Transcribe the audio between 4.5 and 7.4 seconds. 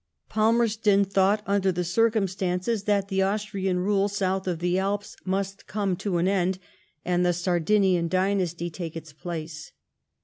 the Alps, must come to an end, and the